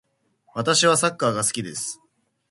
[0.55, 2.01] 私はサッカーが好きです。